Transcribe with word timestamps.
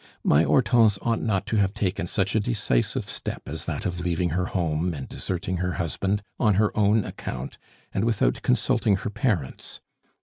My 0.23 0.41
Hortense 0.41 0.97
ought 1.03 1.21
not 1.21 1.45
to 1.45 1.57
have 1.57 1.75
taken 1.75 2.07
such 2.07 2.33
a 2.33 2.39
decisive 2.39 3.07
step 3.07 3.43
as 3.45 3.65
that 3.65 3.85
of 3.85 3.99
leaving 3.99 4.29
her 4.31 4.47
house 4.47 4.95
and 4.95 5.07
deserting 5.07 5.57
her 5.57 5.73
husband 5.73 6.23
on 6.39 6.55
her 6.55 6.75
own 6.75 7.05
account, 7.05 7.59
and 7.93 8.03
without 8.03 8.41
consulting 8.41 8.95
her 8.95 9.11
parents. 9.11 9.79